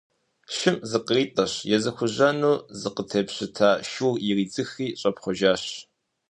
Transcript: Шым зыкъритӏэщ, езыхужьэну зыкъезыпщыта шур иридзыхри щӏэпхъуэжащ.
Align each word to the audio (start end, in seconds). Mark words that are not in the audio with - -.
Шым 0.55 0.75
зыкъритӏэщ, 0.89 1.53
езыхужьэну 1.75 2.55
зыкъезыпщыта 2.79 3.69
шур 3.89 4.15
иридзыхри 4.27 4.87
щӏэпхъуэжащ. 4.99 5.63